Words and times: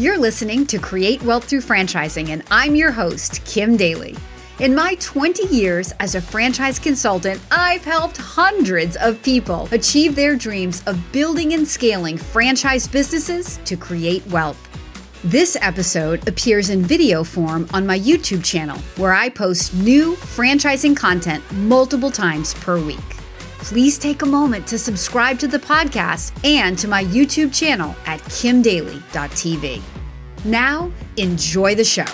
You're 0.00 0.16
listening 0.16 0.64
to 0.68 0.78
Create 0.78 1.22
Wealth 1.24 1.44
Through 1.44 1.60
Franchising, 1.60 2.30
and 2.30 2.42
I'm 2.50 2.74
your 2.74 2.90
host, 2.90 3.44
Kim 3.44 3.76
Daly. 3.76 4.16
In 4.58 4.74
my 4.74 4.94
20 4.94 5.54
years 5.54 5.92
as 6.00 6.14
a 6.14 6.22
franchise 6.22 6.78
consultant, 6.78 7.38
I've 7.50 7.84
helped 7.84 8.16
hundreds 8.16 8.96
of 8.96 9.22
people 9.22 9.68
achieve 9.72 10.16
their 10.16 10.36
dreams 10.36 10.82
of 10.86 10.98
building 11.12 11.52
and 11.52 11.68
scaling 11.68 12.16
franchise 12.16 12.88
businesses 12.88 13.58
to 13.66 13.76
create 13.76 14.26
wealth. 14.28 14.58
This 15.22 15.54
episode 15.60 16.26
appears 16.26 16.70
in 16.70 16.80
video 16.80 17.22
form 17.22 17.68
on 17.74 17.86
my 17.86 17.98
YouTube 17.98 18.42
channel, 18.42 18.78
where 18.96 19.12
I 19.12 19.28
post 19.28 19.74
new 19.74 20.14
franchising 20.14 20.96
content 20.96 21.44
multiple 21.52 22.10
times 22.10 22.54
per 22.54 22.82
week. 22.82 23.20
Please 23.58 23.98
take 23.98 24.22
a 24.22 24.26
moment 24.26 24.66
to 24.68 24.78
subscribe 24.78 25.38
to 25.40 25.46
the 25.46 25.58
podcast 25.58 26.32
and 26.42 26.78
to 26.78 26.88
my 26.88 27.04
YouTube 27.04 27.52
channel 27.52 27.94
at 28.06 28.18
kimdaly.tv. 28.20 29.82
Now, 30.44 30.90
enjoy 31.18 31.74
the 31.74 31.84
show. 31.84 32.06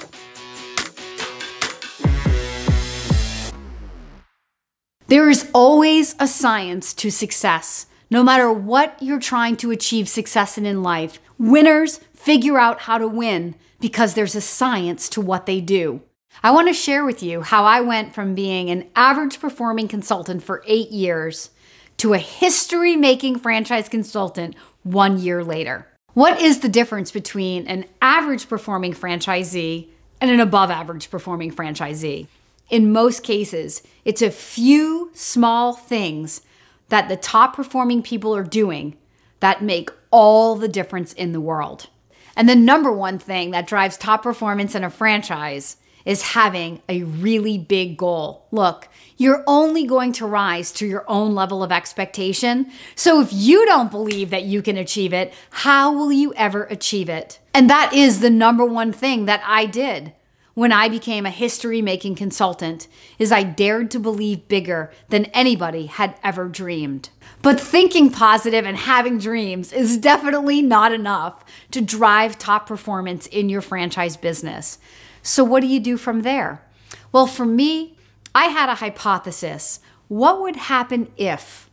There 5.06 5.30
is 5.30 5.48
always 5.54 6.16
a 6.18 6.26
science 6.26 6.92
to 6.94 7.10
success. 7.10 7.86
No 8.10 8.24
matter 8.24 8.52
what 8.52 9.00
you're 9.00 9.20
trying 9.20 9.56
to 9.58 9.70
achieve 9.70 10.08
success 10.08 10.58
in 10.58 10.66
in 10.66 10.82
life, 10.82 11.20
winners 11.38 11.98
figure 12.14 12.58
out 12.58 12.80
how 12.80 12.98
to 12.98 13.06
win 13.06 13.54
because 13.78 14.14
there's 14.14 14.34
a 14.34 14.40
science 14.40 15.08
to 15.10 15.20
what 15.20 15.46
they 15.46 15.60
do. 15.60 16.02
I 16.42 16.50
want 16.50 16.66
to 16.66 16.74
share 16.74 17.04
with 17.04 17.22
you 17.22 17.42
how 17.42 17.64
I 17.64 17.80
went 17.80 18.14
from 18.14 18.34
being 18.34 18.68
an 18.68 18.88
average 18.96 19.38
performing 19.40 19.86
consultant 19.86 20.42
for 20.42 20.64
eight 20.66 20.90
years 20.90 21.50
to 21.98 22.12
a 22.12 22.18
history 22.18 22.96
making 22.96 23.38
franchise 23.38 23.88
consultant 23.88 24.56
one 24.82 25.20
year 25.20 25.44
later. 25.44 25.86
What 26.16 26.40
is 26.40 26.60
the 26.60 26.70
difference 26.70 27.10
between 27.10 27.66
an 27.66 27.84
average 28.00 28.48
performing 28.48 28.94
franchisee 28.94 29.88
and 30.18 30.30
an 30.30 30.40
above 30.40 30.70
average 30.70 31.10
performing 31.10 31.52
franchisee? 31.52 32.26
In 32.70 32.90
most 32.90 33.22
cases, 33.22 33.82
it's 34.06 34.22
a 34.22 34.30
few 34.30 35.10
small 35.12 35.74
things 35.74 36.40
that 36.88 37.10
the 37.10 37.18
top 37.18 37.54
performing 37.54 38.02
people 38.02 38.34
are 38.34 38.42
doing 38.42 38.96
that 39.40 39.62
make 39.62 39.90
all 40.10 40.56
the 40.56 40.68
difference 40.68 41.12
in 41.12 41.32
the 41.32 41.40
world. 41.40 41.90
And 42.34 42.48
the 42.48 42.56
number 42.56 42.90
one 42.90 43.18
thing 43.18 43.50
that 43.50 43.66
drives 43.66 43.98
top 43.98 44.22
performance 44.22 44.74
in 44.74 44.84
a 44.84 44.88
franchise 44.88 45.76
is 46.06 46.22
having 46.22 46.80
a 46.88 47.02
really 47.02 47.58
big 47.58 47.98
goal. 47.98 48.46
Look, 48.50 48.88
you're 49.18 49.44
only 49.46 49.84
going 49.84 50.12
to 50.12 50.26
rise 50.26 50.72
to 50.72 50.86
your 50.86 51.04
own 51.08 51.34
level 51.34 51.62
of 51.62 51.72
expectation. 51.72 52.70
So 52.94 53.20
if 53.20 53.28
you 53.32 53.66
don't 53.66 53.90
believe 53.90 54.30
that 54.30 54.44
you 54.44 54.62
can 54.62 54.78
achieve 54.78 55.12
it, 55.12 55.34
how 55.50 55.92
will 55.92 56.12
you 56.12 56.32
ever 56.34 56.64
achieve 56.64 57.10
it? 57.10 57.40
And 57.52 57.68
that 57.68 57.92
is 57.92 58.20
the 58.20 58.30
number 58.30 58.64
one 58.64 58.92
thing 58.92 59.26
that 59.26 59.42
I 59.44 59.66
did 59.66 60.12
when 60.56 60.72
I 60.72 60.88
became 60.88 61.26
a 61.26 61.30
history 61.30 61.82
making 61.82 62.14
consultant 62.14 62.88
is 63.18 63.30
I 63.30 63.42
dared 63.42 63.90
to 63.90 64.00
believe 64.00 64.48
bigger 64.48 64.90
than 65.10 65.26
anybody 65.26 65.84
had 65.84 66.14
ever 66.24 66.48
dreamed. 66.48 67.10
But 67.42 67.60
thinking 67.60 68.10
positive 68.10 68.64
and 68.64 68.78
having 68.78 69.18
dreams 69.18 69.70
is 69.70 69.98
definitely 69.98 70.62
not 70.62 70.92
enough 70.92 71.44
to 71.72 71.82
drive 71.82 72.38
top 72.38 72.66
performance 72.66 73.26
in 73.26 73.50
your 73.50 73.60
franchise 73.60 74.16
business. 74.16 74.78
So, 75.26 75.42
what 75.44 75.60
do 75.60 75.66
you 75.66 75.80
do 75.80 75.96
from 75.96 76.22
there? 76.22 76.62
Well, 77.10 77.26
for 77.26 77.44
me, 77.44 77.96
I 78.34 78.46
had 78.46 78.68
a 78.68 78.76
hypothesis. 78.76 79.80
What 80.08 80.40
would 80.40 80.56
happen 80.56 81.10
if? 81.16 81.68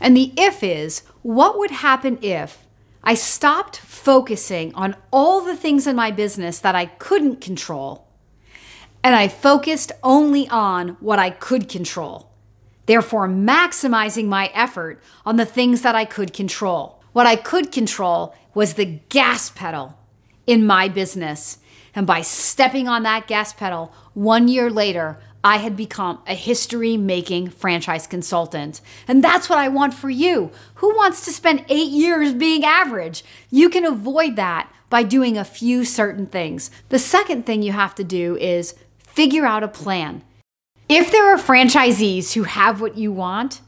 And 0.00 0.16
the 0.16 0.32
if 0.36 0.62
is 0.62 1.02
what 1.22 1.58
would 1.58 1.70
happen 1.70 2.18
if 2.20 2.66
I 3.04 3.14
stopped 3.14 3.76
focusing 3.76 4.74
on 4.74 4.96
all 5.12 5.40
the 5.40 5.56
things 5.56 5.86
in 5.86 5.94
my 5.94 6.10
business 6.10 6.58
that 6.58 6.74
I 6.74 6.86
couldn't 6.86 7.40
control 7.40 8.08
and 9.02 9.14
I 9.14 9.28
focused 9.28 9.92
only 10.02 10.48
on 10.48 10.96
what 11.00 11.18
I 11.18 11.30
could 11.30 11.68
control 11.68 12.30
therefore 12.90 13.28
maximizing 13.28 14.26
my 14.26 14.50
effort 14.52 15.00
on 15.24 15.36
the 15.36 15.44
things 15.44 15.82
that 15.82 15.94
I 15.94 16.04
could 16.04 16.32
control. 16.32 17.00
What 17.12 17.24
I 17.24 17.36
could 17.36 17.70
control 17.70 18.34
was 18.52 18.74
the 18.74 18.98
gas 19.08 19.48
pedal 19.48 19.96
in 20.44 20.66
my 20.66 20.88
business. 20.88 21.58
And 21.94 22.06
by 22.06 22.22
stepping 22.22 22.88
on 22.88 23.02
that 23.02 23.26
gas 23.26 23.52
pedal, 23.52 23.92
one 24.14 24.48
year 24.48 24.70
later, 24.70 25.18
I 25.42 25.56
had 25.56 25.76
become 25.76 26.20
a 26.26 26.34
history 26.34 26.96
making 26.96 27.50
franchise 27.50 28.06
consultant. 28.06 28.80
And 29.08 29.24
that's 29.24 29.48
what 29.48 29.58
I 29.58 29.68
want 29.68 29.94
for 29.94 30.10
you. 30.10 30.50
Who 30.76 30.94
wants 30.94 31.24
to 31.24 31.32
spend 31.32 31.64
eight 31.68 31.90
years 31.90 32.34
being 32.34 32.64
average? 32.64 33.24
You 33.50 33.70
can 33.70 33.86
avoid 33.86 34.36
that 34.36 34.70
by 34.90 35.02
doing 35.02 35.38
a 35.38 35.44
few 35.44 35.84
certain 35.84 36.26
things. 36.26 36.70
The 36.90 36.98
second 36.98 37.46
thing 37.46 37.62
you 37.62 37.72
have 37.72 37.94
to 37.94 38.04
do 38.04 38.36
is 38.36 38.74
figure 38.98 39.46
out 39.46 39.62
a 39.62 39.68
plan. 39.68 40.22
If 40.88 41.10
there 41.10 41.32
are 41.32 41.38
franchisees 41.38 42.32
who 42.34 42.42
have 42.42 42.80
what 42.80 42.98
you 42.98 43.12
want, 43.12 43.60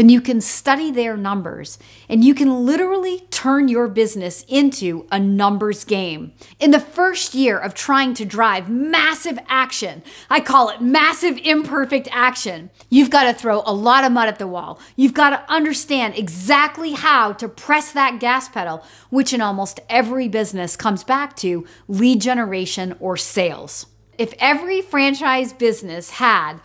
then 0.00 0.08
you 0.08 0.22
can 0.22 0.40
study 0.40 0.90
their 0.90 1.14
numbers 1.14 1.78
and 2.08 2.24
you 2.24 2.32
can 2.32 2.64
literally 2.64 3.20
turn 3.28 3.68
your 3.68 3.86
business 3.86 4.46
into 4.48 5.06
a 5.12 5.20
numbers 5.20 5.84
game. 5.84 6.32
In 6.58 6.70
the 6.70 6.80
first 6.80 7.34
year 7.34 7.58
of 7.58 7.74
trying 7.74 8.14
to 8.14 8.24
drive 8.24 8.70
massive 8.70 9.38
action, 9.46 10.02
I 10.30 10.40
call 10.40 10.70
it 10.70 10.80
massive 10.80 11.36
imperfect 11.44 12.08
action, 12.10 12.70
you've 12.88 13.10
got 13.10 13.24
to 13.24 13.34
throw 13.34 13.62
a 13.66 13.74
lot 13.74 14.04
of 14.04 14.12
mud 14.12 14.28
at 14.28 14.38
the 14.38 14.46
wall. 14.46 14.80
You've 14.96 15.12
got 15.12 15.30
to 15.30 15.52
understand 15.52 16.14
exactly 16.16 16.92
how 16.92 17.34
to 17.34 17.46
press 17.46 17.92
that 17.92 18.20
gas 18.20 18.48
pedal, 18.48 18.82
which 19.10 19.34
in 19.34 19.42
almost 19.42 19.80
every 19.90 20.28
business 20.28 20.78
comes 20.78 21.04
back 21.04 21.36
to 21.36 21.66
lead 21.88 22.22
generation 22.22 22.96
or 23.00 23.18
sales 23.18 23.84
if 24.16 24.34
every 24.38 24.80
franchise 24.80 25.54
business 25.54 26.10
had 26.10 26.60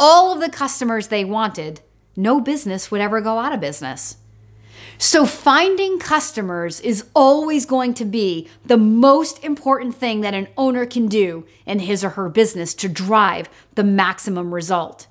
all 0.00 0.32
of 0.32 0.40
the 0.40 0.50
customers 0.50 1.08
they 1.08 1.24
wanted, 1.24 1.80
no 2.18 2.40
business 2.40 2.90
would 2.90 3.00
ever 3.00 3.20
go 3.20 3.38
out 3.38 3.52
of 3.52 3.60
business. 3.60 4.16
So, 4.98 5.24
finding 5.24 6.00
customers 6.00 6.80
is 6.80 7.04
always 7.14 7.64
going 7.64 7.94
to 7.94 8.04
be 8.04 8.48
the 8.66 8.76
most 8.76 9.44
important 9.44 9.94
thing 9.94 10.22
that 10.22 10.34
an 10.34 10.48
owner 10.56 10.86
can 10.86 11.06
do 11.06 11.46
in 11.66 11.78
his 11.78 12.02
or 12.02 12.10
her 12.10 12.28
business 12.28 12.74
to 12.74 12.88
drive 12.88 13.48
the 13.76 13.84
maximum 13.84 14.52
result. 14.52 15.06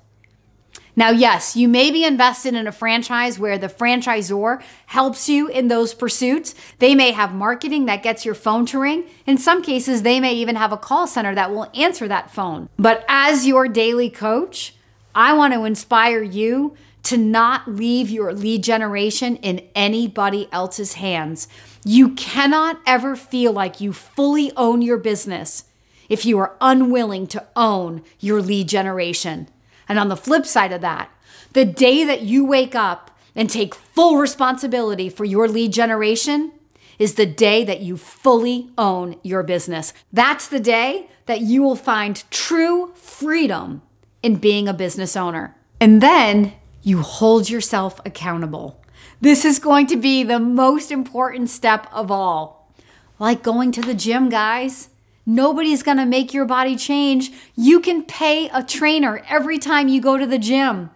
Now, 0.94 1.10
yes, 1.10 1.56
you 1.56 1.68
may 1.68 1.90
be 1.90 2.04
invested 2.04 2.54
in 2.54 2.66
a 2.66 2.72
franchise 2.72 3.38
where 3.38 3.56
the 3.56 3.68
franchisor 3.68 4.60
helps 4.86 5.28
you 5.28 5.48
in 5.48 5.68
those 5.68 5.94
pursuits. 5.94 6.56
They 6.80 6.94
may 6.94 7.12
have 7.12 7.32
marketing 7.32 7.86
that 7.86 8.02
gets 8.02 8.24
your 8.24 8.34
phone 8.34 8.66
to 8.66 8.80
ring. 8.80 9.04
In 9.24 9.38
some 9.38 9.62
cases, 9.62 10.02
they 10.02 10.18
may 10.18 10.34
even 10.34 10.56
have 10.56 10.72
a 10.72 10.76
call 10.76 11.06
center 11.06 11.34
that 11.36 11.52
will 11.52 11.70
answer 11.72 12.08
that 12.08 12.32
phone. 12.32 12.68
But 12.78 13.04
as 13.08 13.46
your 13.46 13.68
daily 13.68 14.10
coach, 14.10 14.74
I 15.14 15.34
want 15.34 15.54
to 15.54 15.64
inspire 15.64 16.22
you 16.22 16.76
to 17.04 17.16
not 17.16 17.68
leave 17.68 18.10
your 18.10 18.32
lead 18.32 18.62
generation 18.62 19.36
in 19.36 19.66
anybody 19.74 20.48
else's 20.52 20.94
hands. 20.94 21.48
You 21.84 22.10
cannot 22.10 22.80
ever 22.86 23.16
feel 23.16 23.52
like 23.52 23.80
you 23.80 23.92
fully 23.92 24.52
own 24.56 24.82
your 24.82 24.98
business 24.98 25.64
if 26.08 26.24
you 26.24 26.38
are 26.38 26.56
unwilling 26.60 27.26
to 27.28 27.46
own 27.54 28.02
your 28.18 28.42
lead 28.42 28.68
generation. 28.68 29.48
And 29.88 29.98
on 29.98 30.08
the 30.08 30.16
flip 30.16 30.44
side 30.44 30.72
of 30.72 30.80
that, 30.80 31.10
the 31.52 31.64
day 31.64 32.04
that 32.04 32.22
you 32.22 32.44
wake 32.44 32.74
up 32.74 33.10
and 33.34 33.48
take 33.48 33.74
full 33.74 34.16
responsibility 34.16 35.08
for 35.08 35.24
your 35.24 35.48
lead 35.48 35.72
generation 35.72 36.52
is 36.98 37.14
the 37.14 37.26
day 37.26 37.64
that 37.64 37.80
you 37.80 37.96
fully 37.96 38.70
own 38.76 39.16
your 39.22 39.42
business. 39.42 39.92
That's 40.12 40.48
the 40.48 40.60
day 40.60 41.08
that 41.26 41.40
you 41.40 41.62
will 41.62 41.76
find 41.76 42.24
true 42.30 42.92
freedom 42.94 43.82
in 44.22 44.36
being 44.36 44.66
a 44.66 44.74
business 44.74 45.16
owner. 45.16 45.54
And 45.80 46.02
then 46.02 46.54
you 46.82 47.02
hold 47.02 47.50
yourself 47.50 48.00
accountable. 48.04 48.80
This 49.20 49.44
is 49.44 49.58
going 49.58 49.86
to 49.88 49.96
be 49.96 50.22
the 50.22 50.38
most 50.38 50.90
important 50.90 51.50
step 51.50 51.86
of 51.92 52.10
all. 52.10 52.72
Like 53.18 53.42
going 53.42 53.72
to 53.72 53.80
the 53.80 53.94
gym, 53.94 54.28
guys. 54.28 54.90
Nobody's 55.26 55.82
gonna 55.82 56.06
make 56.06 56.32
your 56.32 56.46
body 56.46 56.74
change. 56.74 57.32
You 57.54 57.80
can 57.80 58.04
pay 58.04 58.48
a 58.48 58.62
trainer 58.62 59.22
every 59.28 59.58
time 59.58 59.88
you 59.88 60.00
go 60.00 60.16
to 60.16 60.26
the 60.26 60.38
gym. 60.38 60.90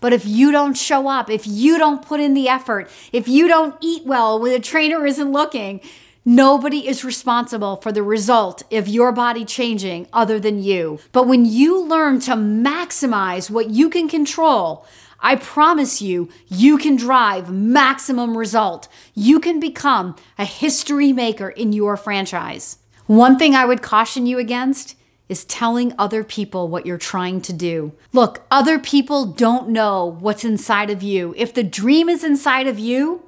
But 0.00 0.12
if 0.12 0.24
you 0.26 0.52
don't 0.52 0.76
show 0.76 1.08
up, 1.08 1.28
if 1.28 1.46
you 1.46 1.76
don't 1.76 2.00
put 2.00 2.20
in 2.20 2.34
the 2.34 2.48
effort, 2.48 2.88
if 3.12 3.28
you 3.28 3.48
don't 3.48 3.76
eat 3.80 4.06
well 4.06 4.38
when 4.38 4.52
the 4.52 4.60
trainer 4.60 5.04
isn't 5.06 5.32
looking, 5.32 5.80
nobody 6.24 6.86
is 6.86 7.04
responsible 7.04 7.76
for 7.76 7.92
the 7.92 8.02
result 8.02 8.62
of 8.72 8.88
your 8.88 9.12
body 9.12 9.44
changing 9.44 10.06
other 10.12 10.38
than 10.38 10.62
you. 10.62 10.98
But 11.12 11.26
when 11.26 11.44
you 11.44 11.82
learn 11.82 12.20
to 12.20 12.32
maximize 12.32 13.50
what 13.50 13.70
you 13.70 13.90
can 13.90 14.08
control, 14.08 14.86
I 15.20 15.36
promise 15.36 16.02
you, 16.02 16.28
you 16.48 16.78
can 16.78 16.96
drive 16.96 17.50
maximum 17.50 18.36
result. 18.36 18.88
You 19.14 19.40
can 19.40 19.58
become 19.60 20.14
a 20.38 20.44
history 20.44 21.12
maker 21.12 21.48
in 21.48 21.72
your 21.72 21.96
franchise. 21.96 22.78
One 23.06 23.38
thing 23.38 23.54
I 23.54 23.66
would 23.66 23.82
caution 23.82 24.26
you 24.26 24.38
against 24.38 24.96
is 25.28 25.44
telling 25.44 25.92
other 25.98 26.22
people 26.22 26.68
what 26.68 26.86
you're 26.86 26.98
trying 26.98 27.40
to 27.40 27.52
do. 27.52 27.92
Look, 28.12 28.44
other 28.50 28.78
people 28.78 29.26
don't 29.26 29.68
know 29.70 30.16
what's 30.20 30.44
inside 30.44 30.90
of 30.90 31.02
you. 31.02 31.34
If 31.36 31.52
the 31.52 31.64
dream 31.64 32.08
is 32.08 32.22
inside 32.22 32.68
of 32.68 32.78
you, 32.78 33.22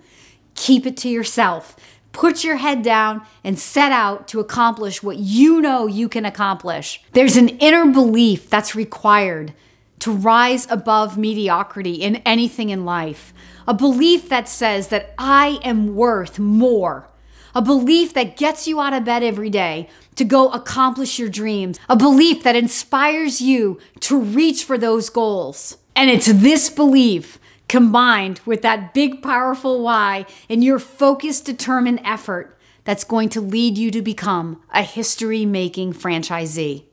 keep 0.55 0.87
it 0.87 0.96
to 0.99 1.08
yourself. 1.08 1.76
put 2.12 2.43
your 2.43 2.56
head 2.56 2.82
down 2.82 3.23
and 3.44 3.58
set 3.58 3.93
out 3.93 4.26
to 4.29 4.41
accomplish 4.41 5.02
what 5.05 5.19
you 5.19 5.61
know 5.61 5.87
you 5.87 6.08
can 6.08 6.25
accomplish. 6.25 7.00
There's 7.12 7.37
an 7.37 7.49
inner 7.49 7.87
belief 7.87 8.50
that's 8.50 8.75
required 8.75 9.52
to 10.00 10.12
rise 10.12 10.66
above 10.70 11.18
mediocrity 11.18 11.94
in 11.94 12.16
anything 12.16 12.70
in 12.70 12.84
life. 12.84 13.32
A 13.66 13.74
belief 13.74 14.28
that 14.28 14.48
says 14.48 14.88
that 14.88 15.14
I 15.18 15.58
am 15.62 15.94
worth 15.94 16.38
more. 16.38 17.10
A 17.54 17.62
belief 17.62 18.14
that 18.14 18.36
gets 18.36 18.68
you 18.68 18.80
out 18.80 18.92
of 18.92 19.04
bed 19.04 19.22
every 19.22 19.50
day 19.50 19.88
to 20.16 20.24
go 20.24 20.48
accomplish 20.50 21.18
your 21.18 21.28
dreams. 21.28 21.78
A 21.88 21.96
belief 21.96 22.42
that 22.44 22.56
inspires 22.56 23.40
you 23.40 23.78
to 24.00 24.20
reach 24.20 24.64
for 24.64 24.78
those 24.78 25.10
goals. 25.10 25.78
And 25.96 26.10
it's 26.10 26.32
this 26.32 26.70
belief 26.70 27.38
combined 27.68 28.40
with 28.46 28.62
that 28.62 28.94
big, 28.94 29.22
powerful 29.22 29.82
why 29.82 30.26
and 30.48 30.64
your 30.64 30.78
focused, 30.78 31.44
determined 31.44 32.00
effort 32.04 32.58
that's 32.84 33.04
going 33.04 33.28
to 33.30 33.40
lead 33.40 33.76
you 33.76 33.90
to 33.90 34.00
become 34.00 34.62
a 34.72 34.82
history 34.82 35.44
making 35.44 35.92
franchisee. 35.92 36.84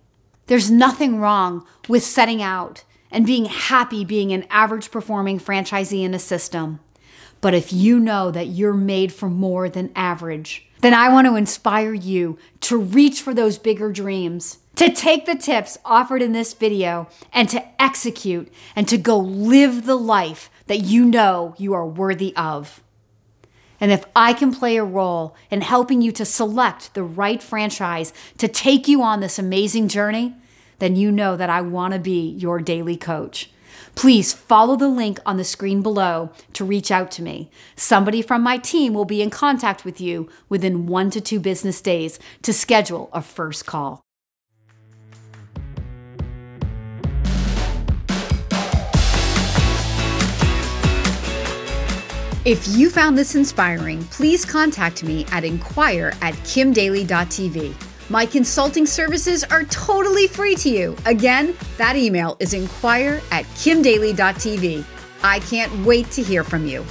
There's 0.48 0.70
nothing 0.70 1.20
wrong 1.20 1.66
with 1.88 2.04
setting 2.04 2.42
out 2.42 2.84
and 3.12 3.26
being 3.26 3.46
happy 3.46 4.04
being 4.04 4.32
an 4.32 4.46
average 4.50 4.92
performing 4.92 5.40
franchisee 5.40 6.04
in 6.04 6.14
a 6.14 6.20
system. 6.20 6.80
But 7.42 7.54
if 7.54 7.72
you 7.72 8.00
know 8.00 8.32
that 8.32 8.48
you're 8.48 8.74
made 8.74 9.14
for 9.14 9.30
more 9.30 9.70
than 9.70 9.92
average, 9.96 10.68
then 10.82 10.94
I 10.94 11.10
want 11.10 11.28
to 11.28 11.36
inspire 11.36 11.94
you 11.94 12.38
to 12.62 12.78
reach 12.78 13.22
for 13.22 13.34
those 13.34 13.58
bigger 13.58 13.92
dreams, 13.92 14.60
to 14.76 14.92
take 14.92 15.26
the 15.26 15.36
tips 15.36 15.78
offered 15.86 16.22
in 16.22 16.32
this 16.32 16.54
video 16.54 17.08
and 17.32 17.48
to 17.50 17.64
execute 17.82 18.52
and 18.76 18.88
to 18.88 18.98
go 18.98 19.18
live 19.18 19.86
the 19.86 19.96
life 19.96 20.50
that 20.68 20.80
you 20.80 21.06
know 21.06 21.56
you 21.58 21.74
are 21.74 21.86
worthy 21.86 22.36
of. 22.36 22.82
And 23.80 23.92
if 23.92 24.06
I 24.16 24.34
can 24.34 24.54
play 24.54 24.78
a 24.78 24.84
role 24.84 25.36
in 25.52 25.62
helping 25.62 26.02
you 26.02 26.12
to 26.14 26.26
select 26.26 26.94
the 26.94 27.04
right 27.04 27.44
franchise 27.44 28.14
to 28.38 28.48
take 28.48 28.88
you 28.88 29.02
on 29.02 29.20
this 29.20 29.38
amazing 29.38 29.90
journey, 29.90 30.34
then 30.80 30.96
you 30.96 31.12
know 31.12 31.36
that 31.36 31.50
I 31.50 31.62
want 31.62 31.94
to 31.94 32.00
be 32.00 32.30
your 32.32 32.60
daily 32.60 32.98
coach. 32.98 33.50
Please 33.96 34.34
follow 34.34 34.76
the 34.76 34.88
link 34.88 35.20
on 35.26 35.38
the 35.38 35.44
screen 35.44 35.82
below 35.82 36.32
to 36.54 36.66
reach 36.66 36.92
out 36.92 37.12
to 37.12 37.22
me. 37.22 37.50
Somebody 37.76 38.22
from 38.22 38.42
my 38.42 38.58
team 38.58 38.94
will 38.94 39.06
be 39.06 39.22
in 39.22 39.30
contact 39.30 39.86
with 39.86 40.02
you 40.02 40.30
within 40.50 40.86
one 40.86 41.10
to 41.12 41.22
two 41.22 41.40
business 41.40 41.82
days 41.82 42.20
to 42.42 42.54
schedule 42.54 43.10
a 43.14 43.22
first 43.22 43.66
call. 43.66 44.02
If 52.46 52.68
you 52.68 52.92
found 52.92 53.18
this 53.18 53.34
inspiring, 53.34 54.04
please 54.06 54.46
contact 54.46 55.04
me 55.04 55.26
at 55.32 55.44
inquire 55.44 56.14
at 56.22 56.36
kimdaly.tv. 56.36 57.95
My 58.10 58.26
consulting 58.26 58.86
services 58.86 59.44
are 59.44 59.64
totally 59.64 60.28
free 60.28 60.56
to 60.58 60.70
you. 60.70 60.96
Again, 61.08 61.56
that 61.78 61.96
email 61.96 62.38
is 62.40 62.54
inquire 62.54 63.20
at 63.32 63.46
kimdaly.tv. 63.56 64.86
I 65.24 65.40
can't 65.40 65.86
wait 65.86 66.12
to 66.12 66.22
hear 66.22 66.44
from 66.44 66.68
you. 66.68 66.86